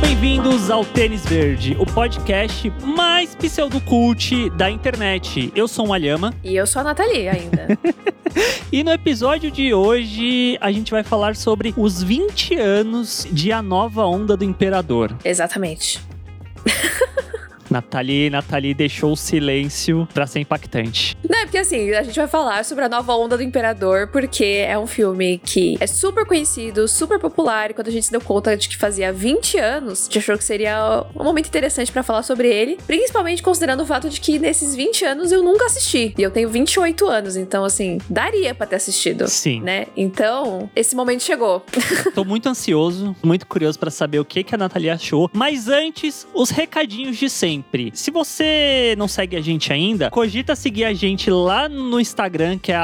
[0.00, 5.52] bem-vindos ao Tênis Verde, o podcast mais pseudocult da internet.
[5.54, 6.32] Eu sou o Alhama.
[6.42, 7.78] E eu sou a Nathalie ainda.
[8.72, 13.60] e no episódio de hoje, a gente vai falar sobre os 20 anos de A
[13.60, 15.14] Nova Onda do Imperador.
[15.24, 16.00] Exatamente.
[17.70, 21.16] Nathalie, Nathalie deixou o silêncio pra ser impactante.
[21.28, 24.64] Não, é porque assim, a gente vai falar sobre a nova onda do Imperador, porque
[24.66, 28.20] é um filme que é super conhecido, super popular, e quando a gente se deu
[28.20, 32.02] conta de que fazia 20 anos, a gente achou que seria um momento interessante para
[32.02, 36.14] falar sobre ele, principalmente considerando o fato de que nesses 20 anos eu nunca assisti.
[36.18, 39.28] E eu tenho 28 anos, então assim, daria para ter assistido.
[39.28, 39.60] Sim.
[39.60, 39.86] Né?
[39.96, 41.64] Então, esse momento chegou.
[42.14, 45.30] Tô muito ansioso, muito curioso para saber o que, que a Nathalie achou.
[45.32, 47.90] Mas antes, os recadinhos de sempre sempre.
[47.94, 52.72] Se você não segue a gente ainda, cogita seguir a gente lá no Instagram, que
[52.72, 52.78] é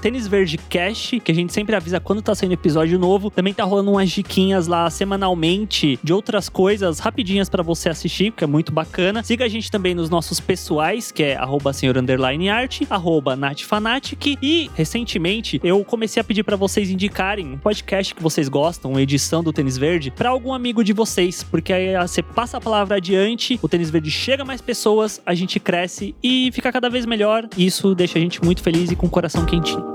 [0.00, 3.30] tênisverdecast, que a gente sempre avisa quando tá saindo episódio novo.
[3.30, 8.42] Também tá rolando umas diquinhas lá semanalmente de outras coisas rapidinhas para você assistir, que
[8.42, 9.22] é muito bacana.
[9.22, 14.36] Siga a gente também nos nossos pessoais, que é arroba senhor underline art, arroba natfanatic.
[14.42, 19.02] E, recentemente, eu comecei a pedir para vocês indicarem um podcast que vocês gostam, uma
[19.02, 22.96] edição do Tênis Verde, para algum amigo de vocês, porque aí você passa a palavra
[22.96, 27.48] adiante, o Tênis Verde chega mais pessoas, a gente cresce e fica cada vez melhor.
[27.56, 29.94] Isso deixa a gente muito feliz e com o coração quentinho.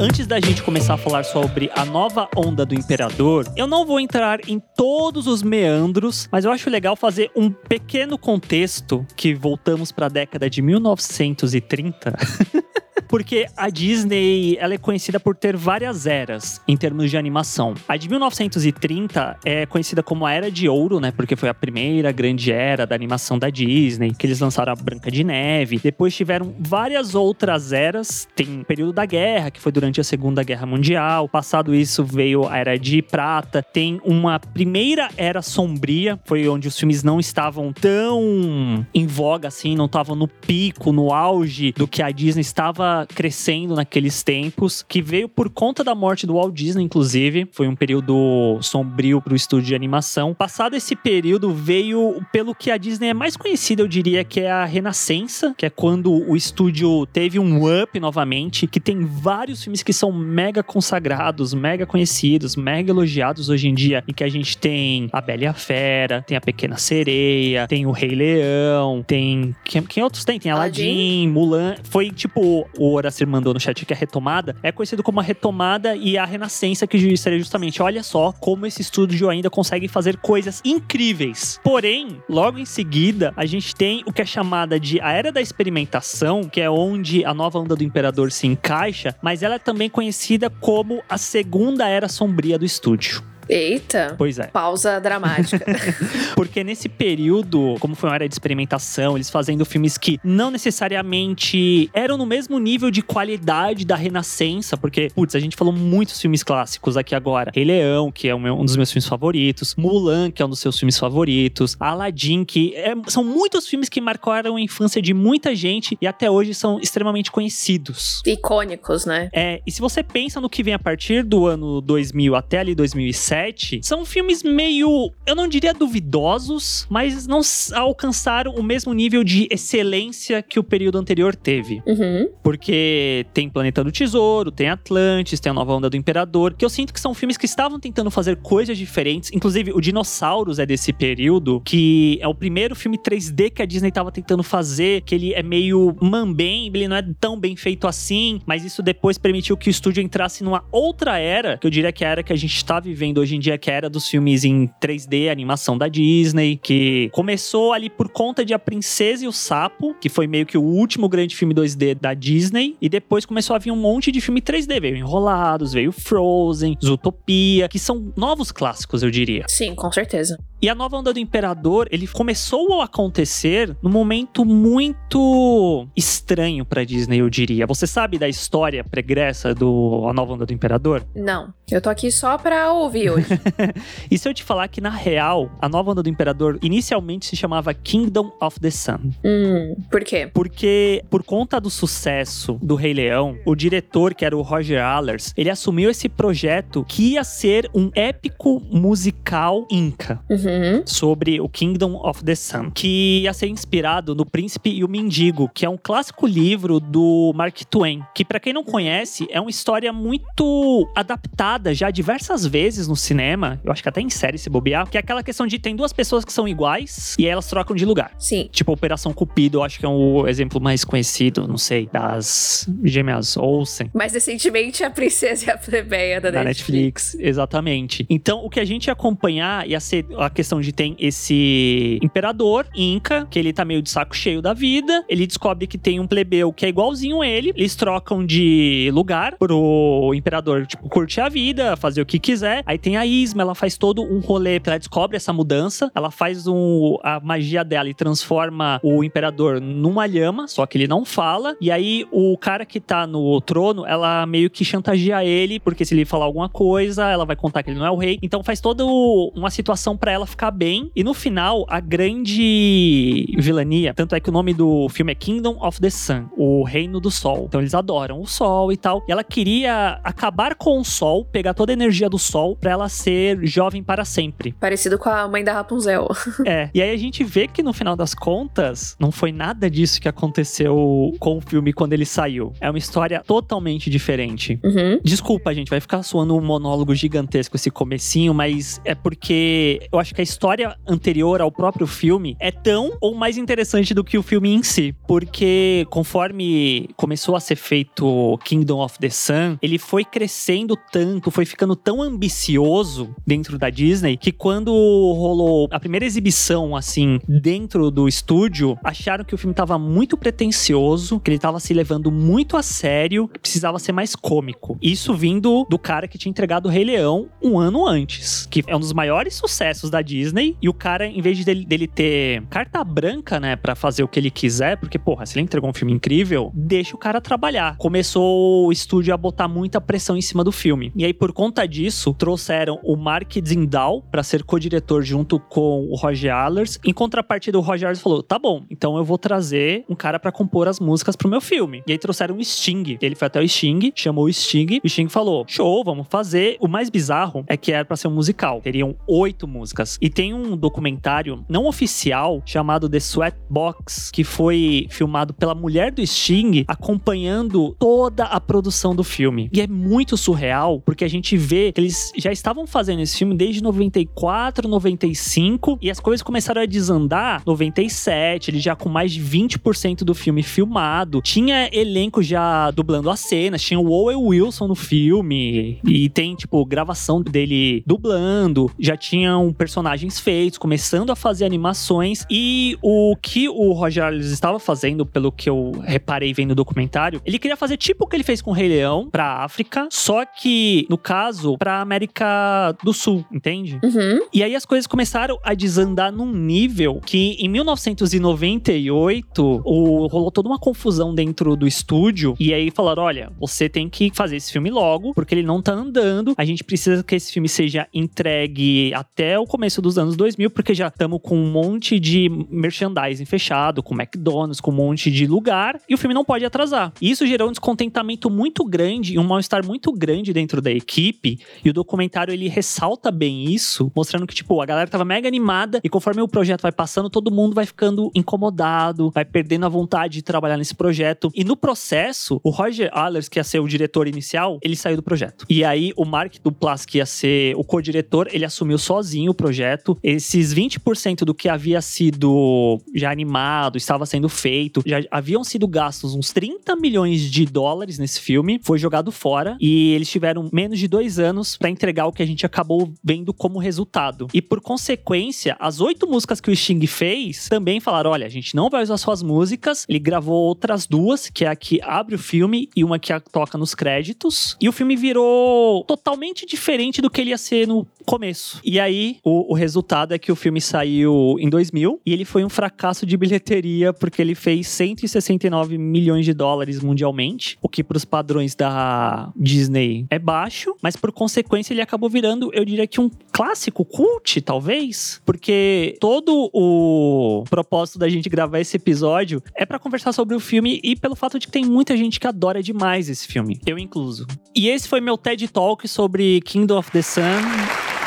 [0.00, 4.00] antes da gente começar a falar sobre a nova onda do imperador, eu não vou
[4.00, 9.92] entrar em todos os meandros, mas eu acho legal fazer um pequeno contexto que voltamos
[9.92, 12.16] para a década de 1930.
[13.08, 17.74] porque a Disney ela é conhecida por ter várias eras em termos de animação.
[17.88, 21.10] A de 1930 é conhecida como a Era de Ouro, né?
[21.10, 25.10] Porque foi a primeira grande era da animação da Disney, que eles lançaram a Branca
[25.10, 25.80] de Neve.
[25.82, 28.28] Depois tiveram várias outras eras.
[28.36, 31.28] Tem o período da guerra, que foi durante a Segunda Guerra Mundial.
[31.28, 33.62] Passado isso veio a Era de Prata.
[33.62, 39.74] Tem uma primeira era sombria, foi onde os filmes não estavam tão em voga assim,
[39.74, 45.00] não estavam no pico, no auge do que a Disney estava crescendo naqueles tempos, que
[45.00, 47.48] veio por conta da morte do Walt Disney, inclusive.
[47.52, 50.34] Foi um período sombrio para o estúdio de animação.
[50.34, 54.50] Passado esse período, veio pelo que a Disney é mais conhecida, eu diria, que é
[54.50, 59.82] a Renascença, que é quando o estúdio teve um up novamente, que tem vários filmes
[59.82, 64.56] que são mega consagrados, mega conhecidos, mega elogiados hoje em dia, e que a gente
[64.56, 69.54] tem A Bela e a Fera, tem A Pequena Sereia, tem O Rei Leão, tem.
[69.64, 70.38] Quem, quem outros tem?
[70.38, 71.76] Tem Aladdin, Mulan.
[71.84, 75.20] Foi tipo o o Horacir mandou no chat que é a retomada, é conhecido como
[75.20, 79.88] a retomada e a renascença, que seria justamente, olha só como esse estúdio ainda consegue
[79.88, 81.60] fazer coisas incríveis.
[81.62, 85.40] Porém, logo em seguida, a gente tem o que é chamada de a Era da
[85.40, 89.88] Experimentação, que é onde a nova onda do Imperador se encaixa, mas ela é também
[89.88, 93.22] conhecida como a Segunda Era Sombria do estúdio.
[93.48, 94.14] Eita.
[94.18, 94.46] Pois é.
[94.48, 95.64] Pausa dramática.
[96.34, 101.90] Porque nesse período, como foi uma área de experimentação, eles fazendo filmes que não necessariamente
[101.92, 106.42] eram no mesmo nível de qualidade da Renascença, porque, putz, a gente falou muitos filmes
[106.42, 107.50] clássicos aqui agora.
[107.54, 110.78] Rei Leão, que é um dos meus filmes favoritos, Mulan, que é um dos seus
[110.78, 115.96] filmes favoritos, Aladdin, que é, são muitos filmes que marcaram a infância de muita gente
[116.00, 118.22] e até hoje são extremamente conhecidos.
[118.26, 119.28] Icônicos, né?
[119.32, 122.74] É, e se você pensa no que vem a partir do ano 2000 até ali
[122.74, 127.40] 2007, 7 são filmes meio, eu não diria duvidosos, mas não
[127.74, 131.82] alcançaram o mesmo nível de excelência que o período anterior teve.
[131.86, 132.28] Uhum.
[132.42, 136.68] Porque tem Planeta do Tesouro, tem Atlantis, tem a Nova Onda do Imperador, que eu
[136.68, 139.30] sinto que são filmes que estavam tentando fazer coisas diferentes.
[139.32, 143.88] Inclusive, o Dinossauros é desse período, que é o primeiro filme 3D que a Disney
[143.88, 148.40] estava tentando fazer, que ele é meio mambembe, ele não é tão bem feito assim,
[148.46, 152.04] mas isso depois permitiu que o estúdio entrasse numa outra era, que eu diria que
[152.04, 154.08] é a era que a gente está vivendo hoje hoje em dia, que era dos
[154.08, 159.28] filmes em 3D, animação da Disney, que começou ali por conta de A Princesa e
[159.28, 163.26] o Sapo, que foi meio que o último grande filme 2D da Disney, e depois
[163.26, 164.80] começou a vir um monte de filme 3D.
[164.80, 169.44] Veio Enrolados, veio Frozen, Zootopia, que são novos clássicos, eu diria.
[169.48, 170.38] Sim, com certeza.
[170.60, 176.82] E a nova onda do Imperador, ele começou a acontecer num momento muito estranho pra
[176.82, 177.64] Disney, eu diria.
[177.64, 181.06] Você sabe da história pregressa do A Nova Onda do Imperador?
[181.14, 181.54] Não.
[181.70, 183.28] Eu tô aqui só pra ouvir hoje.
[184.10, 187.36] e se eu te falar que, na real, a Nova Onda do Imperador inicialmente se
[187.36, 189.12] chamava Kingdom of the Sun?
[189.24, 190.28] Hum, por quê?
[190.34, 195.32] Porque, por conta do sucesso do Rei Leão, o diretor, que era o Roger Allers,
[195.36, 200.20] ele assumiu esse projeto que ia ser um épico musical inca.
[200.28, 200.47] Uhum.
[200.48, 200.82] Uhum.
[200.86, 205.50] sobre o Kingdom of the Sun, que ia ser inspirado no Príncipe e o Mendigo,
[205.52, 209.50] que é um clássico livro do Mark Twain, que para quem não conhece, é uma
[209.50, 214.48] história muito adaptada já diversas vezes no cinema, eu acho que até em série se
[214.48, 217.74] bobear, que é aquela questão de tem duas pessoas que são iguais e elas trocam
[217.76, 218.12] de lugar.
[218.18, 218.48] Sim.
[218.50, 223.36] Tipo, Operação Cupido, eu acho que é o exemplo mais conhecido, não sei, das gêmeas
[223.36, 223.90] Olsen.
[223.92, 226.68] Mais recentemente, a Princesa e a Plebeia da, Da Netflix.
[226.68, 228.06] Netflix, exatamente.
[228.08, 232.64] Então, o que a gente ia acompanhar ia ser a questão de tem esse imperador
[232.72, 235.04] inca, que ele tá meio de saco cheio da vida.
[235.08, 237.52] Ele descobre que tem um plebeu que é igualzinho a ele.
[237.56, 242.62] Eles trocam de lugar pro imperador, tipo, curtir a vida, fazer o que quiser.
[242.64, 245.90] Aí tem a Isma, ela faz todo um rolê, ela descobre essa mudança.
[245.92, 250.86] Ela faz um, a magia dela e transforma o imperador numa lhama, só que ele
[250.86, 251.56] não fala.
[251.60, 255.94] E aí o cara que tá no trono, ela meio que chantageia ele, porque se
[255.94, 258.20] ele falar alguma coisa, ela vai contar que ele não é o rei.
[258.22, 260.90] Então faz toda uma situação pra ela ficar bem.
[260.94, 265.58] E no final, a grande vilania, tanto é que o nome do filme é Kingdom
[265.60, 267.46] of the Sun, o reino do sol.
[267.48, 269.04] Então eles adoram o sol e tal.
[269.08, 272.88] E ela queria acabar com o sol, pegar toda a energia do sol pra ela
[272.88, 274.52] ser jovem para sempre.
[274.52, 276.08] Parecido com a mãe da Rapunzel.
[276.46, 276.70] É.
[276.72, 280.08] E aí a gente vê que no final das contas, não foi nada disso que
[280.08, 282.52] aconteceu com o filme quando ele saiu.
[282.60, 284.58] É uma história totalmente diferente.
[284.64, 285.00] Uhum.
[285.02, 290.14] Desculpa, gente, vai ficar soando um monólogo gigantesco esse comecinho, mas é porque eu acho
[290.14, 294.22] que a história anterior ao próprio filme é tão ou mais interessante do que o
[294.22, 294.94] filme em si.
[295.06, 301.44] Porque conforme começou a ser feito Kingdom of the Sun, ele foi crescendo tanto, foi
[301.44, 308.08] ficando tão ambicioso dentro da Disney, que quando rolou a primeira exibição, assim, dentro do
[308.08, 312.62] estúdio, acharam que o filme tava muito pretencioso, que ele tava se levando muito a
[312.62, 314.78] sério, que precisava ser mais cômico.
[314.82, 318.76] Isso vindo do cara que tinha entregado o Rei Leão um ano antes, que é
[318.76, 322.42] um dos maiores sucessos da Disney, e o cara, em vez de dele, dele ter
[322.48, 325.74] carta branca, né, pra fazer o que ele quiser, porque, porra, se ele entregou um
[325.74, 327.76] filme incrível, deixa o cara trabalhar.
[327.76, 330.92] Começou o estúdio a botar muita pressão em cima do filme.
[330.96, 335.96] E aí, por conta disso, trouxeram o Mark Zindal pra ser co-diretor junto com o
[335.96, 336.78] Roger Allers.
[336.84, 340.32] Em contrapartida, o Roger Allers falou: tá bom, então eu vou trazer um cara pra
[340.32, 341.82] compor as músicas pro meu filme.
[341.86, 342.98] E aí trouxeram o Sting.
[343.00, 346.56] Ele foi até o Sting, chamou o Sting, o Sting falou: show, vamos fazer.
[346.60, 348.60] O mais bizarro é que era pra ser um musical.
[348.60, 349.97] Teriam oito músicas.
[350.00, 355.92] E tem um documentário não oficial chamado The Sweat Box, que foi filmado pela mulher
[355.92, 359.48] do Sting, acompanhando toda a produção do filme.
[359.52, 363.36] E é muito surreal, porque a gente vê que eles já estavam fazendo esse filme
[363.36, 369.22] desde 94, 95, e as coisas começaram a desandar 97, ele já com mais de
[369.22, 371.20] 20% do filme filmado.
[371.22, 376.64] Tinha elenco já dublando as cenas, tinha o Owen Wilson no filme, e tem, tipo,
[376.64, 383.72] gravação dele dublando, já tinham personagens feitos, começando a fazer animações, e o que o
[383.72, 388.04] Roger Allers estava fazendo, pelo que eu reparei vendo o documentário, ele queria fazer tipo
[388.04, 391.80] o que ele fez com o Rei Leão pra África, só que, no caso, pra
[391.80, 393.78] América do Sul, entende?
[393.84, 394.26] Uhum.
[394.32, 400.48] E aí as coisas começaram a desandar num nível que em 1998 o, rolou toda
[400.48, 402.34] uma confusão dentro do estúdio.
[402.40, 405.72] E aí falaram: olha, você tem que fazer esse filme logo, porque ele não tá
[405.72, 406.34] andando.
[406.36, 410.74] A gente precisa que esse filme seja entregue até o começo dos anos 2000, porque
[410.74, 415.80] já estamos com um monte de merchandising fechado, com McDonald's, com um monte de lugar,
[415.88, 416.92] e o filme não pode atrasar.
[417.00, 421.38] E isso gerou um descontentamento muito grande e um mal-estar muito grande dentro da equipe.
[421.64, 425.80] E o documentário ele ressalta bem isso, mostrando que, tipo, a galera tava mega animada
[425.84, 430.14] e conforme o projeto vai passando, todo mundo vai ficando incomodado, vai perdendo a vontade
[430.14, 431.30] de trabalhar nesse projeto.
[431.34, 435.02] E no processo, o Roger Allers, que ia ser o diretor inicial, ele saiu do
[435.02, 435.44] projeto.
[435.48, 439.57] E aí, o Mark Duplass, que ia ser o co-diretor, ele assumiu sozinho o projeto.
[440.02, 446.14] Esses 20% do que havia sido já animado, estava sendo feito, já haviam sido gastos
[446.14, 450.88] uns 30 milhões de dólares nesse filme, foi jogado fora e eles tiveram menos de
[450.88, 454.28] dois anos pra entregar o que a gente acabou vendo como resultado.
[454.32, 458.54] E por consequência, as oito músicas que o Sting fez também falaram: olha, a gente
[458.54, 459.84] não vai usar suas músicas.
[459.88, 463.20] Ele gravou outras duas, que é a que abre o filme e uma que a
[463.20, 464.56] toca nos créditos.
[464.60, 468.58] E o filme virou totalmente diferente do que ele ia ser no começo.
[468.64, 472.42] E aí, o, o resultado é que o filme saiu em 2000 e ele foi
[472.42, 477.98] um fracasso de bilheteria porque ele fez 169 milhões de dólares mundialmente, o que para
[477.98, 482.98] os padrões da Disney é baixo, mas por consequência ele acabou virando, eu diria que
[482.98, 489.78] um clássico cult, talvez, porque todo o propósito da gente gravar esse episódio é para
[489.78, 493.10] conversar sobre o filme e pelo fato de que tem muita gente que adora demais
[493.10, 494.26] esse filme, eu incluso.
[494.56, 497.97] E esse foi meu TED Talk sobre Kingdom of the Sun.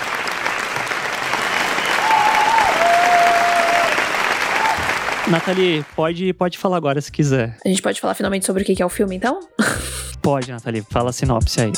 [5.31, 7.55] Nathalie, pode, pode falar agora se quiser.
[7.65, 9.39] A gente pode falar finalmente sobre o que é o filme, então?
[10.21, 10.83] Pode, Nathalie.
[10.89, 11.71] Fala a sinopse aí.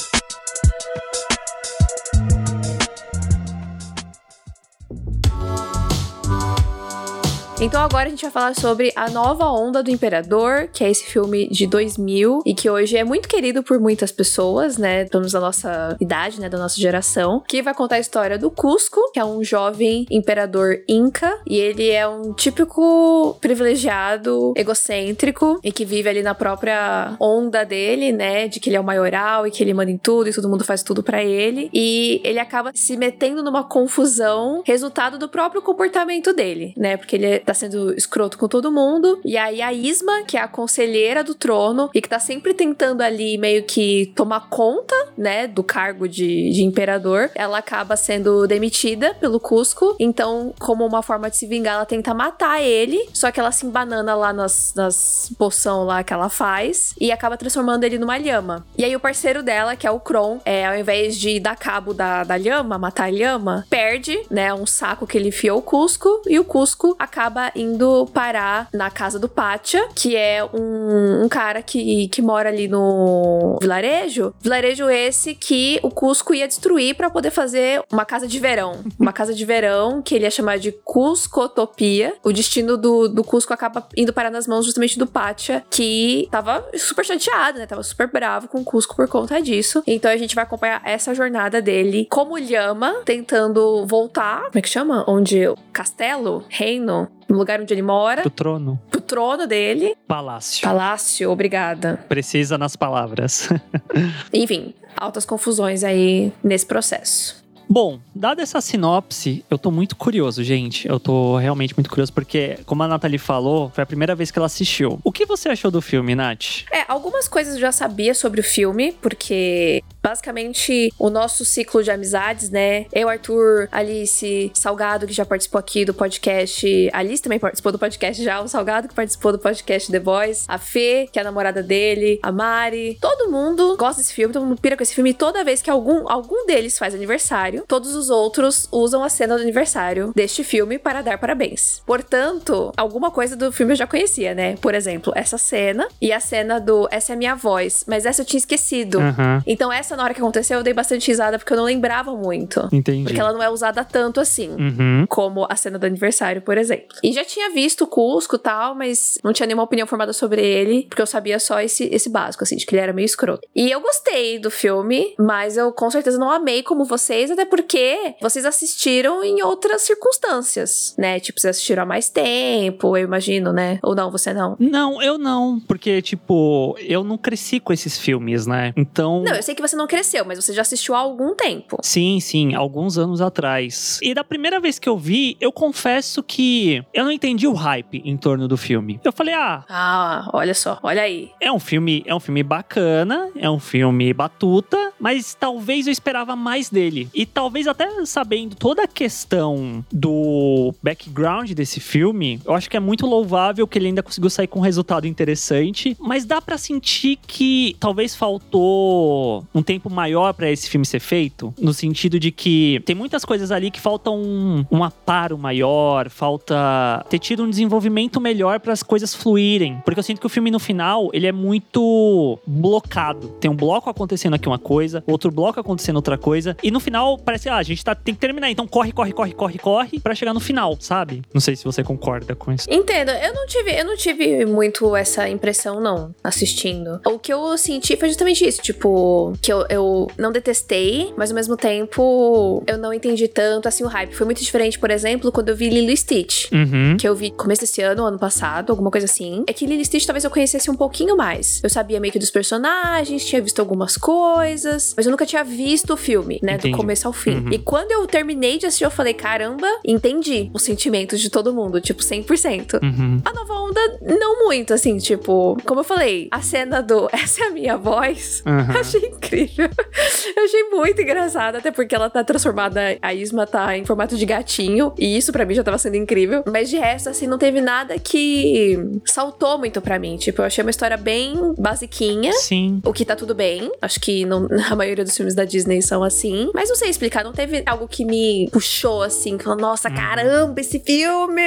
[7.64, 11.06] Então agora a gente vai falar sobre A Nova Onda do Imperador, que é esse
[11.06, 15.40] filme de 2000 e que hoje é muito querido por muitas pessoas, né, pelo da
[15.40, 19.24] nossa idade, né, da nossa geração, que vai contar a história do Cusco, que é
[19.24, 26.22] um jovem imperador inca, e ele é um típico privilegiado, egocêntrico e que vive ali
[26.22, 29.90] na própria onda dele, né, de que ele é o maioral e que ele manda
[29.90, 33.64] em tudo e todo mundo faz tudo para ele, e ele acaba se metendo numa
[33.64, 39.20] confusão resultado do próprio comportamento dele, né, porque ele tá sendo escroto com todo mundo.
[39.24, 43.02] E aí a Isma, que é a conselheira do trono e que tá sempre tentando
[43.02, 49.14] ali meio que tomar conta, né, do cargo de, de imperador, ela acaba sendo demitida
[49.16, 49.96] pelo Cusco.
[50.00, 53.08] Então, como uma forma de se vingar, ela tenta matar ele.
[53.14, 57.38] Só que ela se embanana lá nas, nas poção lá que ela faz e acaba
[57.38, 58.66] transformando ele numa lhama.
[58.78, 61.94] E aí o parceiro dela, que é o Kron, é, ao invés de dar cabo
[61.94, 66.22] da, da lhama, matar a lhama, perde, né, um saco que ele enfiou o Cusco
[66.28, 71.62] e o Cusco acaba indo parar na casa do Pátia, que é um, um cara
[71.62, 74.34] que, que mora ali no vilarejo.
[74.42, 78.84] Vilarejo esse que o Cusco ia destruir para poder fazer uma casa de verão.
[79.04, 82.14] Uma casa de verão que ele ia chamar de Cuscotopia.
[82.24, 86.66] O destino do, do Cusco acaba indo parar nas mãos justamente do Pátia, que tava
[86.76, 87.66] super chateado, né?
[87.66, 89.84] Tava super bravo com o Cusco por conta disso.
[89.86, 94.44] Então a gente vai acompanhar essa jornada dele como Lhama, tentando voltar.
[94.46, 95.04] Como é que chama?
[95.08, 95.44] Onde?
[95.72, 96.46] Castelo?
[96.50, 97.10] Reino?
[97.30, 98.22] No lugar onde ele mora.
[98.22, 98.80] Pro trono.
[98.90, 99.96] Pro trono dele.
[100.08, 100.64] Palácio.
[100.64, 102.04] Palácio, obrigada.
[102.08, 103.50] Precisa nas palavras.
[104.34, 107.44] Enfim, altas confusões aí nesse processo.
[107.70, 110.88] Bom, dada essa sinopse, eu tô muito curioso, gente.
[110.88, 114.38] Eu tô realmente muito curioso porque, como a Nathalie falou, foi a primeira vez que
[114.38, 115.00] ela assistiu.
[115.04, 116.66] O que você achou do filme, Nath?
[116.72, 121.90] É, algumas coisas eu já sabia sobre o filme, porque basicamente o nosso ciclo de
[121.90, 122.86] amizades, né?
[122.92, 126.90] Eu, Arthur, Alice, Salgado, que já participou aqui do podcast.
[126.92, 128.42] Alice também participou do podcast já.
[128.42, 130.44] O Salgado, que participou do podcast The Boys.
[130.48, 132.20] A Fê, que é a namorada dele.
[132.22, 132.98] A Mari.
[133.00, 135.12] Todo mundo gosta desse filme, todo mundo pira com esse filme.
[135.12, 139.38] E toda vez que algum, algum deles faz aniversário, todos os outros usam a cena
[139.38, 141.82] do aniversário deste filme para dar parabéns.
[141.86, 144.58] Portanto, alguma coisa do filme eu já conhecia, né?
[144.58, 147.86] Por exemplo, essa cena e a cena do Essa é a minha voz.
[147.88, 149.00] Mas essa eu tinha esquecido.
[149.00, 149.42] Uhum.
[149.48, 152.68] Então, essa na hora que aconteceu, eu dei bastante risada porque eu não lembrava muito.
[152.72, 153.04] Entendi.
[153.04, 154.50] Porque ela não é usada tanto assim.
[154.50, 155.06] Uhum.
[155.08, 156.88] Como a cena do aniversário, por exemplo.
[157.04, 160.42] E já tinha visto o Cusco e tal, mas não tinha nenhuma opinião formada sobre
[160.46, 163.48] ele, porque eu sabia só esse, esse básico, assim, de que ele era meio escroto.
[163.56, 168.16] E eu gostei do filme, mas eu com certeza não amei como vocês, até porque
[168.22, 171.20] vocês assistiram em outras circunstâncias, né?
[171.20, 173.80] Tipo, vocês assistiram há mais tempo, eu imagino, né?
[173.84, 174.56] Ou não, você não?
[174.60, 175.60] Não, eu não.
[175.60, 178.74] Porque, tipo, eu não cresci com esses filmes, né?
[178.76, 179.24] Então.
[179.24, 181.78] Não, eu sei que você não cresceu, mas você já assistiu há algum tempo.
[181.82, 184.00] Sim, sim, alguns anos atrás.
[184.02, 188.02] E da primeira vez que eu vi, eu confesso que eu não entendi o hype
[188.06, 189.00] em torno do filme.
[189.04, 189.64] Eu falei, ah.
[189.70, 191.32] Ah, olha só, olha aí.
[191.40, 196.36] É um filme, é um filme bacana, é um filme batuta, mas talvez eu esperava
[196.36, 197.10] mais dele.
[197.14, 202.80] E talvez até sabendo toda a questão do background desse filme, eu acho que é
[202.80, 207.20] muito louvável que ele ainda conseguiu sair com um resultado interessante, mas dá para sentir
[207.28, 212.82] que talvez faltou um tempo maior para esse filme ser feito, no sentido de que
[212.86, 218.20] tem muitas coisas ali que faltam um, um aparo maior, falta ter tido um desenvolvimento
[218.20, 221.32] melhor para as coisas fluírem, porque eu sinto que o filme no final, ele é
[221.32, 223.30] muito blocado.
[223.40, 227.18] Tem um bloco acontecendo aqui uma coisa, outro bloco acontecendo outra coisa, e no final
[227.18, 230.16] parece, ah, a gente tá, tem que terminar, então corre, corre, corre, corre, corre para
[230.16, 231.22] chegar no final, sabe?
[231.34, 232.68] Não sei se você concorda com isso.
[232.72, 233.10] Entendo.
[233.10, 237.00] Eu não tive, eu não tive muito essa impressão não assistindo.
[237.06, 241.36] O que eu senti foi justamente isso, tipo, que eu, eu não detestei, mas ao
[241.36, 244.14] mesmo tempo eu não entendi tanto assim o hype.
[244.16, 246.98] Foi muito diferente, por exemplo, quando eu vi Lilo Stitch, Uhum.
[246.98, 249.44] que eu vi começo desse ano, ano passado, alguma coisa assim.
[249.48, 251.62] É que Lilo Stitch talvez eu conhecesse um pouquinho mais.
[251.64, 255.94] Eu sabia meio que dos personagens, tinha visto algumas coisas, mas eu nunca tinha visto
[255.94, 256.72] o filme, né, Entendi.
[256.72, 257.38] do começo ao fim.
[257.38, 257.52] Uhum.
[257.52, 261.80] E quando eu terminei de assistir, eu falei, caramba, entendi os sentimentos de todo mundo,
[261.82, 262.80] tipo 100%.
[262.82, 263.22] Uhum.
[263.26, 267.48] A nova onda, não muito, assim, tipo, como eu falei, a cena do Essa é
[267.48, 268.44] a minha voz,
[268.80, 269.53] achei incrível.
[270.36, 274.26] Eu achei muito engraçado, até porque ela tá transformada, a Isma tá em formato de
[274.26, 276.44] gatinho, e isso para mim já tava sendo incrível.
[276.52, 280.18] Mas de resto, assim, não teve nada que saltou muito para mim.
[280.18, 282.32] Tipo, eu achei uma história bem basiquinha.
[282.34, 282.82] Sim.
[282.86, 283.72] O que tá tudo bem.
[283.82, 286.50] Acho que não, a maioria dos filmes da Disney são assim.
[286.54, 289.96] Mas não sei explicar, não teve algo que me puxou assim, falou, nossa, Uhum.
[289.96, 291.42] caramba, esse filme!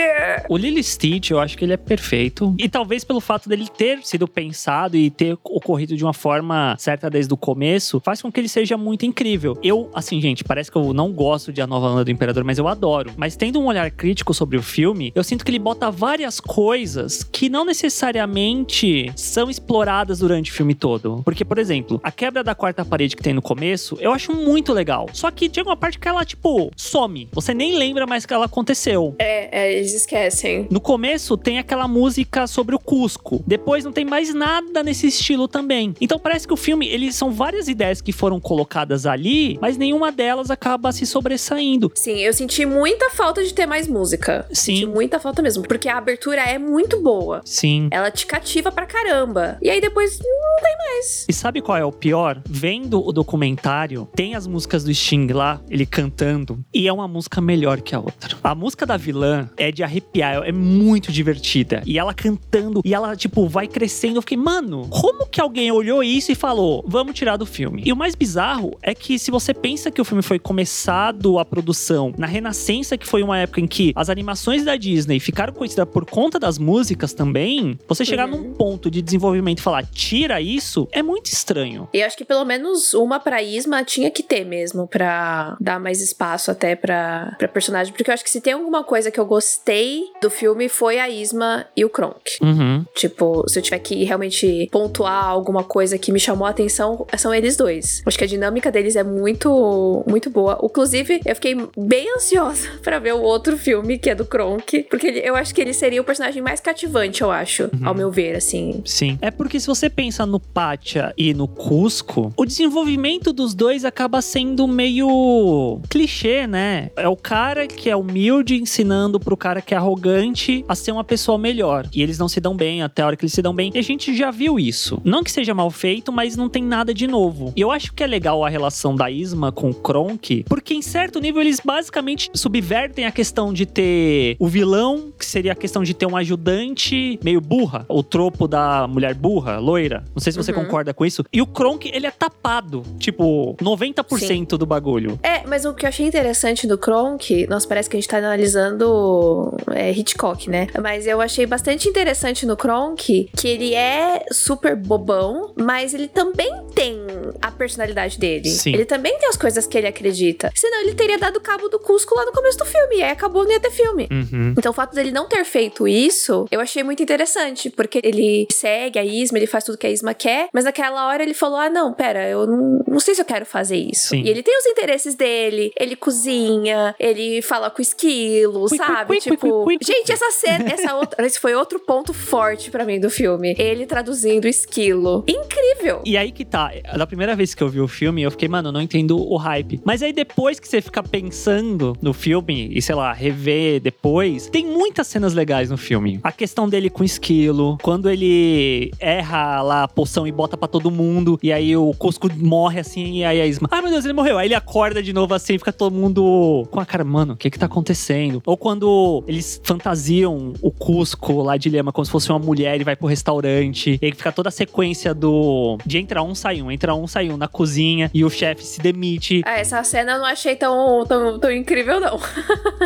[0.49, 2.55] O Lily Stitch, eu acho que ele é perfeito.
[2.59, 7.09] E talvez pelo fato dele ter sido pensado e ter ocorrido de uma forma certa
[7.09, 9.59] desde o começo, faz com que ele seja muito incrível.
[9.63, 12.59] Eu, assim, gente, parece que eu não gosto de A Nova Onda do Imperador, mas
[12.59, 13.13] eu adoro.
[13.17, 17.23] Mas tendo um olhar crítico sobre o filme, eu sinto que ele bota várias coisas
[17.23, 21.23] que não necessariamente são exploradas durante o filme todo.
[21.25, 24.73] Porque, por exemplo, a quebra da quarta parede que tem no começo, eu acho muito
[24.73, 25.09] legal.
[25.13, 27.29] Só que chega uma parte que ela, tipo, some.
[27.33, 29.15] Você nem lembra mais que ela aconteceu.
[29.19, 30.67] É, é, eles esquecem.
[30.71, 33.43] No começo tem aquela música sobre o Cusco.
[33.47, 35.95] Depois não tem mais nada nesse estilo também.
[36.01, 40.11] Então parece que o filme, eles são várias ideias que foram colocadas ali, mas nenhuma
[40.11, 41.91] delas acaba se sobressaindo.
[41.95, 44.47] Sim, eu senti muita falta de ter mais música.
[44.53, 44.77] Sim.
[44.77, 47.43] Senti muita falta mesmo, porque a abertura é muito boa.
[47.45, 47.89] Sim.
[47.91, 49.59] Ela te cativa pra caramba.
[49.63, 50.86] E aí depois não tem mais.
[51.29, 52.41] E sabe qual é o pior?
[52.49, 57.41] Vendo o documentário, tem as músicas do Sting lá, ele cantando, e é uma música
[57.41, 58.37] melhor que a outra.
[58.43, 61.83] A música da vilã é de arrepiar, é muito divertida.
[61.87, 64.17] E ela cantando, e ela, tipo, vai crescendo.
[64.17, 67.83] Eu fiquei, mano, como que alguém olhou isso e falou, vamos tirar do filme?
[67.85, 71.45] E o mais bizarro é que se você pensa que o filme foi começado a
[71.45, 75.89] produção na Renascença, que foi uma época em que as animações da Disney ficaram conhecidas
[75.89, 78.37] por conta das músicas também, você chegar Uhum.
[78.49, 81.89] num ponto de desenvolvimento e falar, tira isso, é muito estranho.
[81.93, 85.79] E eu acho que pelo menos uma pra Isma tinha que ter mesmo, pra dar
[85.81, 87.93] mais espaço até pra, pra personagem.
[87.93, 91.09] Porque eu acho que se tem alguma coisa que eu gostei do filme foi a
[91.09, 92.39] Isma e o Kronk.
[92.43, 92.85] Uhum.
[92.95, 97.33] Tipo, se eu tiver que realmente pontuar alguma coisa que me chamou a atenção, são
[97.35, 98.03] eles dois.
[98.07, 100.59] Acho que a dinâmica deles é muito, muito boa.
[100.63, 105.07] Inclusive, eu fiquei bem ansiosa pra ver o outro filme, que é do Kronk, porque
[105.07, 108.37] ele- eu acho que ele seria o personagem mais cativante, eu acho, ao meu ver,
[108.37, 108.83] assim.
[108.85, 109.19] Sim.
[109.21, 110.39] É porque se você pensa no
[110.77, 116.91] Pátia e no Cusco, o desenvolvimento dos dois acaba sendo meio clichê, né?
[116.97, 121.03] É o cara que é humilde ensinando pro cara que é arrogante a ser uma
[121.03, 121.89] pessoa melhor.
[121.95, 123.71] E eles não se dão bem até a hora que eles se dão bem.
[123.75, 125.01] E a gente já viu isso.
[125.03, 127.55] Não que seja mal feito, mas não tem nada de novo.
[127.57, 130.83] E eu acho que é legal a relação da Isma com o Kronk, porque em
[130.83, 135.83] certo nível eles basicamente subvertem a questão de ter o vilão, que seria a questão
[135.83, 140.05] de ter um ajudante meio burra, o tropo da mulher burra, loira.
[140.15, 140.66] Não sei se você Uhum.
[140.67, 141.25] Concorda com isso.
[141.33, 145.19] E o Kronk, ele é tapado, tipo, 90% do bagulho.
[145.23, 148.19] É, mas o que eu achei interessante do Kronk, nossa, parece que a gente tá
[148.19, 150.67] analisando é, Hitchcock, né?
[150.83, 156.51] Mas eu achei bastante interessante no Kronk que ele é super bobão, mas ele também
[156.75, 156.99] tem
[157.41, 158.49] a personalidade dele.
[158.49, 158.73] Sim.
[158.73, 160.51] Ele também tem as coisas que ele acredita.
[160.55, 163.45] Senão ele teria dado cabo do Cusco lá no começo do filme, e aí acabou,
[163.45, 164.09] não ia ter filme.
[164.11, 164.55] Uhum.
[164.57, 168.99] Então o fato dele não ter feito isso, eu achei muito interessante, porque ele segue
[168.99, 171.69] a Isma, ele faz tudo que a Isma quer, mas naquela hora ele falou: ah,
[171.69, 174.09] não, pera, eu não, não sei se eu quero fazer isso.
[174.09, 174.23] Sim.
[174.23, 179.07] E ele tem os interesses dele, ele cozinha, ele fala com esquilo, Cui, sabe?
[179.07, 182.99] cui, cui, tipo, gente, essa cena, essa outra, esse foi outro ponto forte pra mim
[182.99, 183.55] do filme.
[183.59, 185.27] Ele traduzindo esquilo.
[185.29, 186.01] Incrível!
[186.07, 188.69] E aí que tá, da primeira vez que eu vi o filme, eu fiquei, mano,
[188.69, 189.83] eu não entendo o hype.
[189.85, 194.65] Mas aí depois que você fica pensando no filme e, sei lá, rever depois, tem
[194.65, 196.19] muitas cenas legais no filme.
[196.23, 200.91] A questão dele com esquilo, quando ele erra lá a poção e bota pra todo
[200.91, 204.13] mundo, e aí o Cusco morre assim, e aí a Isma, ai meu Deus, ele
[204.13, 204.37] morreu.
[204.37, 207.51] Aí ele acorda de novo assim, fica todo mundo com a cara, mano, o que
[207.51, 208.43] que tá acontecendo?
[208.45, 212.85] Ou quando eles fantasiam o Cusco lá de Lema como se fosse uma mulher e
[212.85, 216.71] vai pro restaurante, e aí fica toda a sequência do de entrar um, sai um,
[216.71, 219.43] entra um, sai um na cozinha, e o chefe se demite.
[219.47, 222.19] Ah, essa cena eu não achei tão, tão, tão incrível, não.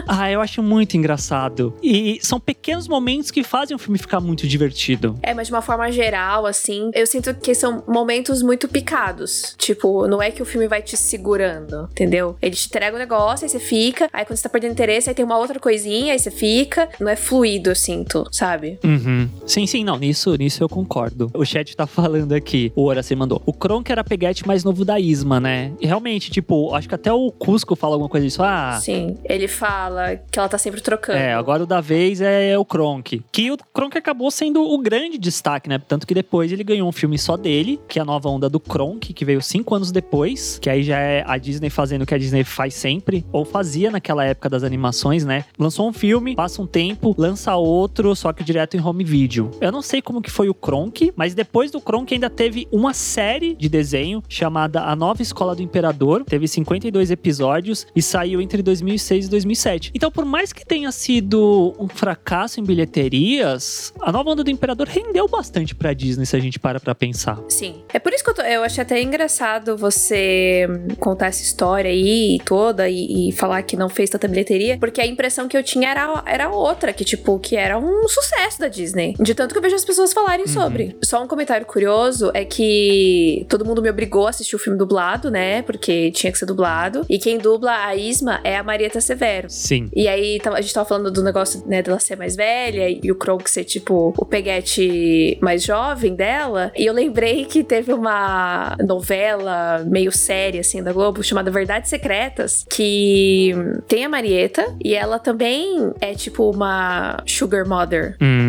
[0.07, 1.75] Ah, eu acho muito engraçado.
[1.83, 5.17] E são pequenos momentos que fazem o filme ficar muito divertido.
[5.23, 9.55] É, mas de uma forma geral, assim, eu sinto que são momentos muito picados.
[9.59, 12.37] Tipo, não é que o filme vai te segurando, entendeu?
[12.41, 15.15] Ele te entrega o negócio, aí você fica, aí quando você tá perdendo interesse, aí
[15.15, 16.89] tem uma outra coisinha, aí você fica.
[16.99, 18.79] Não é fluido, eu sinto, sabe?
[18.85, 19.29] Uhum.
[19.47, 21.31] Sim, sim, não, nisso, nisso eu concordo.
[21.35, 23.43] O chat tá falando aqui, o Horace mandou.
[23.47, 25.73] O Kronk era peguete mais novo da Isma, né?
[25.81, 28.43] E realmente, tipo, acho que até o Cusco fala alguma coisa disso.
[28.43, 29.17] Ah, Sim.
[29.25, 31.19] Ele fala que ela tá sempre trocando.
[31.19, 33.23] É, agora o da vez é o Kronk.
[33.31, 35.81] Que o Kronk acabou sendo o grande destaque, né?
[35.87, 38.61] Tanto que depois ele ganhou um filme só dele, que é a nova onda do
[38.61, 40.59] Kronk, que veio cinco anos depois.
[40.61, 43.91] Que aí já é a Disney fazendo o que a Disney faz sempre, ou fazia
[43.91, 45.45] naquela época das animações, né?
[45.59, 49.51] Lançou um filme, passa um tempo, lança outro, só que direto em home video.
[49.61, 52.93] Eu não sei como que foi o Kronk, mas depois do Kronk ainda teve uma
[52.93, 56.25] série de desenho chamada A Nova Escola do Imperador.
[56.25, 59.93] Teve 52 episódios e saiu entre 2006 e 2007.
[59.95, 64.87] Então, por mais que tenha sido um fracasso em bilheterias, a Nova Onda do Imperador
[64.87, 67.30] rendeu bastante pra Disney, se a gente para pra pensar.
[67.49, 67.83] Sim.
[67.93, 70.67] É por isso que eu, tô, eu achei até engraçado você
[70.99, 75.07] contar essa história aí toda e, e, falar que não fez tanta bilheteria, porque a
[75.07, 79.15] impressão que eu tinha era, era outra, que tipo, que era um sucesso da Disney.
[79.19, 80.53] De tanto que eu vejo as pessoas falarem uhum.
[80.53, 80.97] sobre.
[81.03, 85.31] Só um comentário curioso é que todo mundo me obrigou a assistir o filme dublado,
[85.31, 85.63] né?
[85.63, 87.05] Porque tinha que ser dublado.
[87.09, 89.49] E quem dubla a Isma é a Marieta Severo.
[89.51, 89.89] Sim.
[89.95, 93.15] E aí a gente tava falando do negócio, né, dela ser mais velha e o
[93.15, 96.73] Kronk ser, tipo, o peguete mais jovem dela.
[96.77, 102.65] E eu lembrei que teve uma novela meio séria, assim, da Globo, chamada Verdades Secretas,
[102.71, 103.53] que
[103.89, 108.17] tem a Marieta e ela também é, tipo, uma sugar mother.
[108.21, 108.40] Uhum.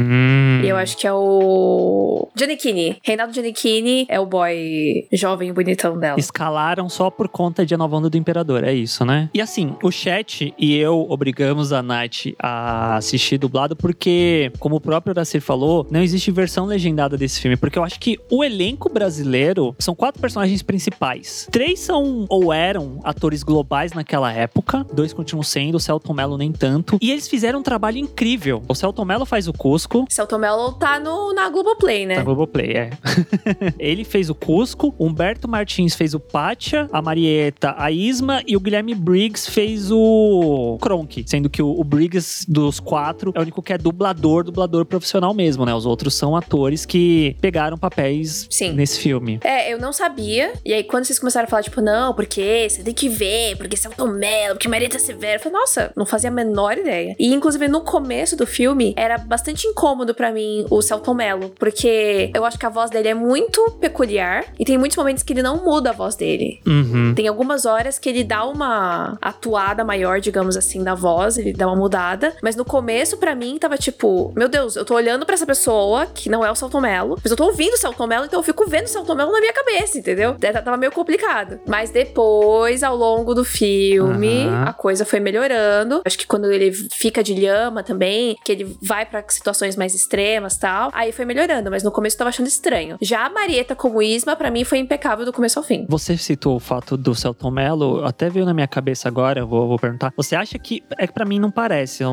[0.65, 2.97] E eu acho que é o Giannichini.
[3.04, 6.19] Reinaldo Giannichini é o boy jovem e bonitão dela.
[6.19, 9.30] Escalaram só por conta de A Nova Onda do Imperador, é isso, né?
[9.34, 14.82] E assim, o chat e eu obrigamos a Nath a assistir dublado porque, como o
[14.82, 17.58] próprio Horaci falou, não existe versão legendada desse filme.
[17.58, 21.47] Porque eu acho que o elenco brasileiro são quatro personagens principais.
[21.52, 26.52] Três são ou eram atores globais naquela época, dois continuam sendo, o Celton Mello nem
[26.52, 26.97] tanto.
[27.02, 28.63] E eles fizeram um trabalho incrível.
[28.67, 30.06] O Celton Mello faz o Cusco.
[30.10, 32.18] Celton Mello tá no, na Globoplay, né?
[32.18, 32.90] Na Globoplay, é.
[33.80, 38.60] ele fez o Cusco, Humberto Martins fez o Pátia, a Marieta a Isma e o
[38.60, 41.24] Guilherme Briggs fez o Kronk.
[41.28, 45.34] Sendo que o, o Briggs dos quatro é o único que é dublador, dublador profissional
[45.34, 45.74] mesmo, né?
[45.74, 48.74] Os outros são atores que pegaram papéis Sim.
[48.74, 49.40] nesse filme.
[49.44, 50.54] É, eu não sabia.
[50.66, 53.78] E aí, quando vocês começaram a falar, tipo, não, porque você tem que ver, porque
[53.78, 57.16] Celton Mello, porque Marieta Severo, eu falei, nossa, não fazia a menor ideia.
[57.18, 62.32] E, inclusive, no começo do filme, era bastante incômodo para mim o Celton Mello, porque
[62.34, 65.41] eu acho que a voz dele é muito peculiar e tem muitos momentos que ele
[65.41, 66.62] não muda a voz dele.
[66.65, 67.13] Uhum.
[67.15, 71.67] Tem algumas horas que ele dá uma atuada maior, digamos assim, da voz, ele dá
[71.67, 75.36] uma mudada, mas no começo para mim tava tipo, meu Deus, eu tô olhando para
[75.36, 78.25] essa pessoa que não é o Celton Mello, mas eu tô ouvindo o Celton Mello,
[78.25, 80.36] então eu fico vendo o Celton Mello na minha cabeça, entendeu?
[80.63, 81.60] Tava meio complicado.
[81.67, 84.63] Mas depois, ao longo do filme, uhum.
[84.63, 86.01] a coisa foi melhorando.
[86.06, 90.31] Acho que quando ele fica de lhama também, que ele vai para situações mais extremas
[90.60, 90.89] tal.
[90.94, 92.98] Aí foi melhorando, mas no começo eu tava achando estranho.
[93.02, 95.86] Já a Marieta como Isma, para mim, foi impecável do começo ao fim.
[95.89, 99.80] Você citou o fato do Celton Mello, até veio na minha cabeça agora, vou, vou
[99.80, 100.13] perguntar.
[100.15, 100.84] Você acha que.
[100.98, 102.04] É que pra mim não parece,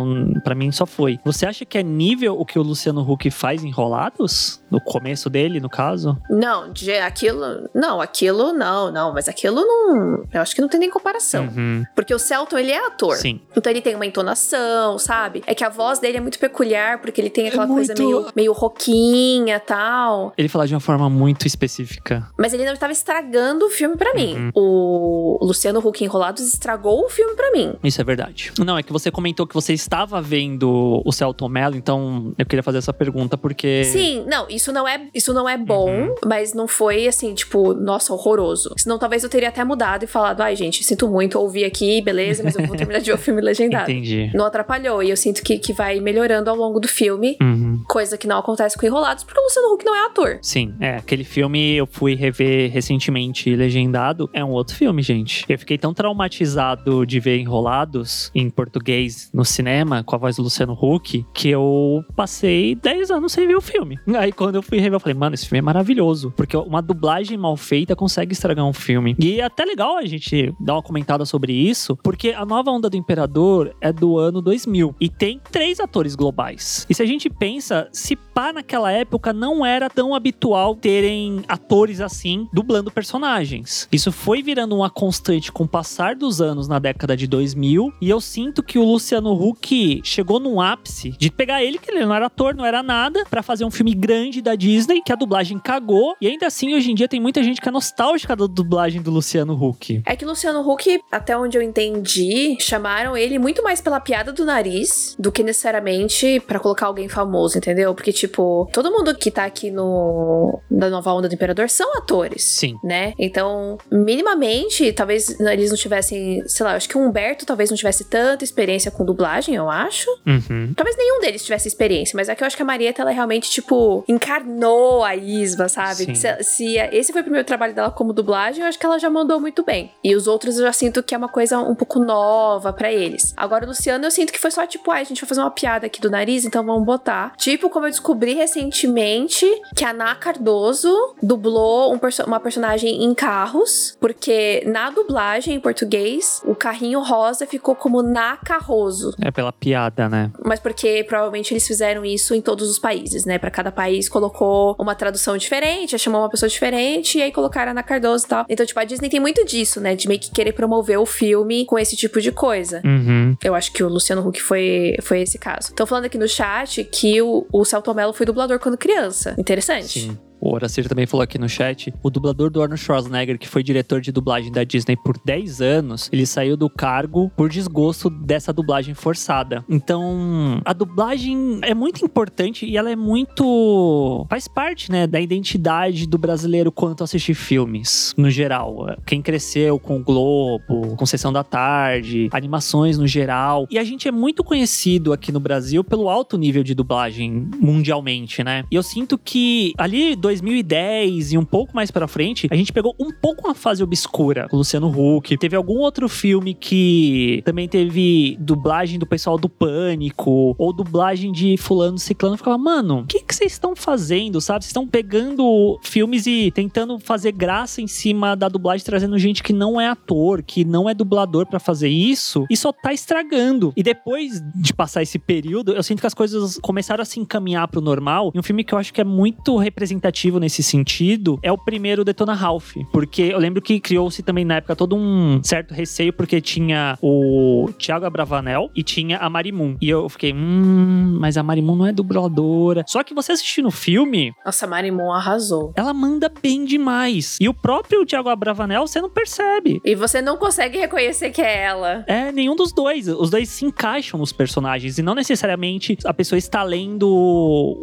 [0.43, 1.19] para mim só foi.
[1.25, 4.61] Você acha que é nível o que o Luciano Huck faz enrolados?
[4.71, 6.17] No começo dele, no caso?
[6.29, 7.69] Não, de aquilo.
[7.75, 9.13] Não, aquilo não, não.
[9.15, 10.25] Mas aquilo não.
[10.33, 11.45] Eu acho que não tem nem comparação.
[11.45, 11.85] Uhum.
[11.95, 13.17] Porque o Celton, ele é ator.
[13.17, 13.41] Sim.
[13.57, 15.43] Então ele tem uma entonação, sabe?
[15.47, 17.95] É que a voz dele é muito peculiar, porque ele tem é aquela é coisa
[17.97, 20.33] meio, meio roquinha tal.
[20.37, 22.29] Ele fala de uma forma muito específica.
[22.37, 24.35] Mas ele não estava estragando o filme para mim.
[24.35, 24.51] Uhum.
[24.55, 27.75] O Luciano Huck Enrolados estragou o filme para mim.
[27.83, 28.53] Isso é verdade.
[28.59, 32.63] Não, é que você comentou que você estava vendo o Celton Mello, então eu queria
[32.63, 33.85] fazer essa pergunta porque.
[33.85, 36.15] Sim, não, isso não é, isso não é bom, uhum.
[36.25, 38.75] mas não foi assim, tipo, nossa, horroroso.
[38.77, 42.43] Senão talvez eu teria até mudado e falado, ai, gente, sinto muito, ouvi aqui, beleza,
[42.43, 43.91] mas eu vou terminar de ver o filme legendado.
[43.91, 44.31] Entendi.
[44.35, 45.03] Não atrapalhou.
[45.03, 47.37] E eu sinto que, que vai melhorando ao longo do filme.
[47.41, 47.83] Uhum.
[47.99, 50.39] Coisa que não acontece com Enrolados, porque o Luciano Huck não é ator.
[50.41, 50.99] Sim, é.
[50.99, 54.31] Aquele filme eu fui rever recentemente legendado.
[54.33, 55.45] É um outro filme, gente.
[55.49, 60.45] Eu fiquei tão traumatizado de ver Enrolados em português no cinema, com a voz do
[60.45, 63.99] Luciano Huck, que eu passei 10 anos sem ver o filme.
[64.17, 66.33] Aí quando eu fui rever, eu falei, mano, esse filme é maravilhoso.
[66.37, 69.17] Porque uma dublagem mal feita consegue estragar um filme.
[69.19, 72.89] E é até legal a gente dar uma comentada sobre isso, porque a nova onda
[72.89, 76.87] do Imperador é do ano 2000 e tem três atores globais.
[76.89, 82.01] E se a gente pensa, se pá naquela época não era tão habitual terem atores
[82.01, 83.89] assim dublando personagens.
[83.93, 88.09] Isso foi virando uma constante com o passar dos anos na década de 2000 e
[88.09, 92.15] eu sinto que o Luciano Huck chegou num ápice de pegar ele, que ele não
[92.15, 95.59] era ator, não era nada, para fazer um filme grande da Disney, que a dublagem
[95.59, 96.17] cagou.
[96.21, 99.11] E ainda assim, hoje em dia tem muita gente que é nostálgica da dublagem do
[99.11, 100.03] Luciano Huck.
[100.05, 104.45] É que Luciano Huck, até onde eu entendi, chamaram ele muito mais pela piada do
[104.45, 107.68] nariz do que necessariamente para colocar alguém famoso, entendeu?
[107.95, 112.45] Porque, tipo, todo mundo que tá aqui no da nova onda do Imperador são atores.
[112.45, 112.77] Sim.
[112.83, 113.13] Né?
[113.19, 118.09] Então, minimamente, talvez eles não tivessem, sei lá, acho que o Humberto talvez não tivesse
[118.09, 120.09] tanta experiência com dublagem, eu acho.
[120.27, 120.73] Uhum.
[120.75, 123.51] Talvez nenhum deles tivesse experiência, mas é que eu acho que a Marieta, ela realmente,
[123.51, 126.17] tipo, encarnou a Isma, sabe?
[126.17, 129.11] Se, se, esse foi o primeiro trabalho dela como dublagem, eu acho que ela já
[129.11, 129.93] mandou muito bem.
[130.03, 133.33] E os outros eu já sinto que é uma coisa um pouco nova para eles.
[133.37, 135.51] Agora, o Luciano, eu sinto que foi só tipo, ah, a gente vai fazer uma
[135.51, 137.33] piada aqui do nariz, então vamos botar.
[137.37, 139.45] Tipo tipo como eu descobri recentemente
[139.75, 145.61] que a Ana Cardoso dublou um perso uma personagem em carros, porque na dublagem em
[145.61, 149.15] português, o carrinho rosa ficou como Na Carroso.
[149.21, 150.31] É pela piada, né?
[150.45, 153.39] Mas porque provavelmente eles fizeram isso em todos os países, né?
[153.39, 157.73] Para cada país colocou uma tradução diferente, chamou uma pessoa diferente e aí colocaram a
[157.73, 158.47] Ana Cardoso e tal.
[158.49, 159.97] Então, tipo, a Disney tem muito disso, né?
[159.97, 162.81] De meio que querer promover o filme com esse tipo de coisa.
[162.85, 163.37] Uhum.
[163.43, 165.69] Eu acho que o Luciano Huck foi, foi esse caso.
[165.69, 169.35] Estão falando aqui no chat que o, o Celto Mello foi dublador quando criança.
[169.39, 170.01] Interessante.
[170.01, 170.19] Sim.
[170.41, 171.93] O Horacir também falou aqui no chat.
[172.03, 176.09] O dublador do Arnold Schwarzenegger, que foi diretor de dublagem da Disney por 10 anos,
[176.13, 179.65] ele saiu do cargo por desgosto dessa dublagem forçada.
[179.69, 184.27] Então, a dublagem é muito importante e ela é muito.
[184.31, 188.97] faz parte, né, da identidade do brasileiro quanto a assistir filmes, no geral.
[189.05, 193.67] Quem cresceu com o Globo, com da Tarde, animações no geral.
[193.71, 198.45] E a gente é muito conhecido aqui no Brasil pelo alto nível de dublagem mundialmente,
[198.45, 198.65] né?
[198.71, 202.95] E eu sinto que ali 2010 e um pouco mais pra frente, a gente pegou
[203.01, 205.37] um pouco uma fase obscura com Luciano Huck.
[205.39, 211.57] Teve algum outro filme que também teve dublagem do pessoal do Pânico, ou dublagem de
[211.57, 212.35] fulano ciclano.
[212.35, 214.65] Eu ficava, mano, o que vocês estão fazendo, sabe?
[214.65, 219.53] Vocês estão pegando filmes e tentando fazer graça em cima da dublagem, trazendo gente que
[219.53, 223.73] não é ator, que não é dublador pra fazer isso, e só tá estragando.
[223.77, 227.67] E depois de passar esse período, eu sinto que as coisas começaram a se encaminhar
[227.69, 228.31] pro normal.
[228.35, 232.05] E um filme que eu acho que é muito representativo nesse sentido é o primeiro
[232.05, 232.75] Detona Ralph.
[232.93, 237.71] Porque eu lembro que criou-se também na época todo um certo receio, porque tinha o
[237.79, 239.77] Thiago Abravanel e tinha a Marimun.
[239.81, 242.85] E eu fiquei, hum, mas a Marimun não é dubladora.
[242.87, 245.73] Só que você assistindo o filme, Nossa, a Marimon arrasou.
[245.77, 247.37] ela manda bem demais.
[247.41, 249.81] E o próprio Thiago Abravanel, você não percebe.
[249.85, 252.05] E você não consegue reconhecer que é ela.
[252.07, 253.07] É, nenhum dos dois.
[253.09, 254.99] Os dois se encaixam nos personagens.
[254.99, 257.09] E não necessariamente a pessoa está lendo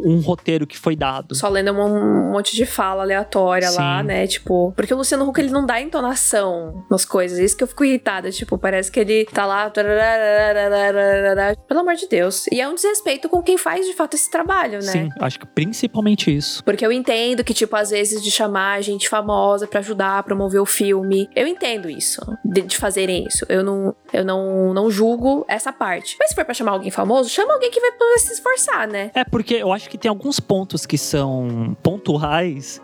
[0.05, 1.35] um roteiro que foi dado.
[1.35, 4.07] Só lendo um, um monte de fala aleatória lá, Sim.
[4.07, 4.27] né?
[4.27, 7.39] Tipo, porque o Luciano Huck ele não dá entonação nas coisas.
[7.39, 8.31] Isso que eu fico irritada.
[8.31, 9.71] Tipo, parece que ele tá lá.
[11.67, 12.45] Pelo amor de Deus.
[12.51, 14.91] E é um desrespeito com quem faz de fato esse trabalho, né?
[14.91, 16.63] Sim, acho que principalmente isso.
[16.63, 20.61] Porque eu entendo que, tipo, às vezes de chamar gente famosa pra ajudar a promover
[20.61, 21.29] o filme.
[21.35, 23.45] Eu entendo isso, de, de fazerem isso.
[23.49, 26.15] Eu não, eu não, não julgo essa parte.
[26.19, 29.11] Mas se for pra chamar alguém famoso, chama alguém que vai se esforçar, né?
[29.13, 32.14] É porque eu acho que tem alguns pontos que são pontuais,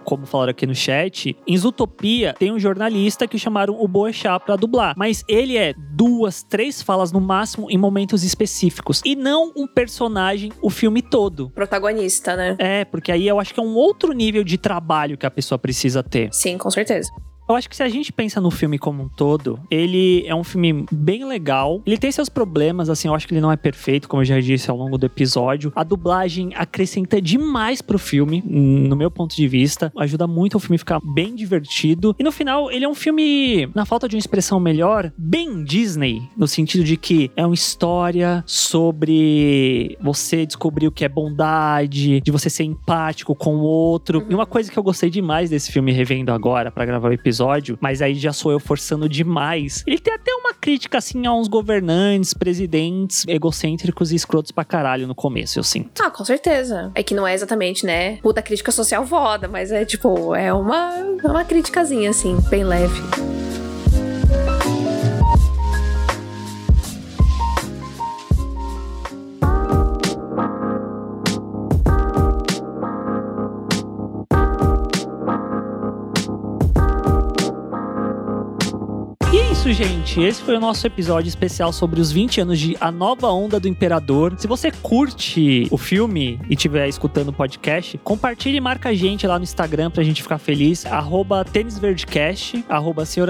[0.04, 1.36] como falaram aqui no chat.
[1.48, 6.44] Em Zootopia tem um jornalista que chamaram o Boechat pra dublar, mas ele é duas,
[6.44, 11.50] três falas no máximo em momentos específicos e não um personagem o filme todo.
[11.52, 12.56] Protagonista, né?
[12.60, 15.58] É, porque aí eu acho que é um outro nível de trabalho que a pessoa
[15.58, 16.30] precisa ter.
[16.34, 17.12] Sim, com certeza.
[17.52, 20.44] Eu acho que se a gente pensa no filme como um todo, ele é um
[20.44, 21.82] filme bem legal.
[21.86, 24.40] Ele tem seus problemas, assim, eu acho que ele não é perfeito, como eu já
[24.40, 25.70] disse ao longo do episódio.
[25.76, 29.92] A dublagem acrescenta demais pro filme, no meu ponto de vista.
[29.98, 32.16] Ajuda muito o filme ficar bem divertido.
[32.18, 36.22] E no final, ele é um filme, na falta de uma expressão melhor, bem Disney,
[36.38, 42.32] no sentido de que é uma história sobre você descobrir o que é bondade, de
[42.32, 44.26] você ser empático com o outro.
[44.30, 47.41] E uma coisa que eu gostei demais desse filme revendo agora para gravar o episódio,
[47.80, 49.84] mas aí já sou eu forçando demais.
[49.88, 55.08] Ele tem até uma crítica assim a uns governantes, presidentes egocêntricos e escrotos pra caralho
[55.08, 56.02] no começo, eu sinto.
[56.02, 56.92] Ah, com certeza.
[56.96, 58.18] É que não é exatamente, né?
[58.18, 63.41] Puta crítica social foda, mas é tipo, é uma, uma criticazinha, assim, bem leve.
[80.12, 80.22] Gente.
[80.22, 83.68] Esse foi o nosso episódio especial sobre os 20 anos de A Nova Onda do
[83.68, 84.34] Imperador.
[84.38, 89.26] Se você curte o filme e estiver escutando o podcast, compartilhe e marca a gente
[89.26, 90.86] lá no Instagram pra gente ficar feliz.
[90.86, 93.30] Arroba tênisverdecast, arroba senhor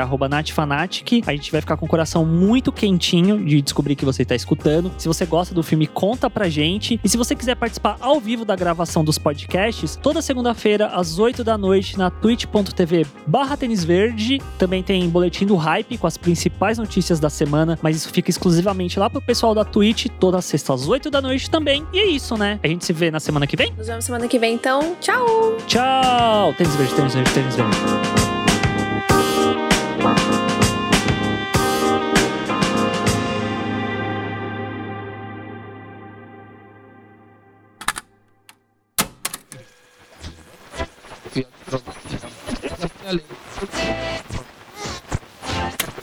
[0.00, 1.22] arroba natfanatic.
[1.26, 4.92] A gente vai ficar com o coração muito quentinho de descobrir que você tá escutando.
[4.98, 7.00] Se você gosta do filme, conta pra gente.
[7.02, 11.42] E se você quiser participar ao vivo da gravação dos podcasts, toda segunda-feira, às 8
[11.42, 14.40] da noite, na twitch.tv barra tênis verde.
[14.58, 18.98] Também tem boletim do hype com as principais notícias da semana, mas isso fica exclusivamente
[18.98, 21.86] lá pro pessoal da Twitch, toda sexta às 8 da noite também.
[21.92, 22.58] E é isso, né?
[22.62, 23.72] A gente se vê na semana que vem.
[23.76, 24.96] Nos vemos semana que vem, então.
[25.00, 25.56] Tchau!
[25.66, 26.54] Tchau!
[26.54, 28.19] Tênis verde, tênis verde, tênis verde.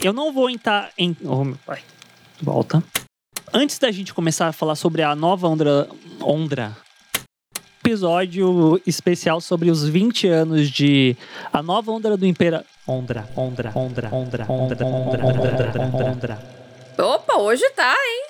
[0.00, 1.16] Eu não vou entrar em.
[1.24, 1.80] Oh, meu pai.
[2.40, 2.82] Volta.
[3.52, 5.88] Antes da gente começar a falar sobre a nova onda,
[6.20, 6.76] Ondra.
[7.80, 11.16] Episódio especial sobre os 20 anos de
[11.50, 12.64] A Nova Onda do Impera...
[12.86, 16.38] Ondra, Ondra, Ondra, Ondra, Ondra, Ondra, Ondra, Ondra, Ondra.
[16.98, 18.24] Opa, hoje tá, hein?